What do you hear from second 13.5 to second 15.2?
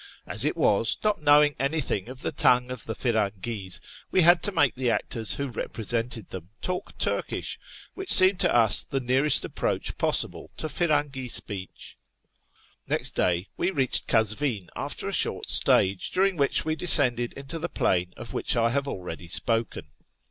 we reached Kazvi'u after a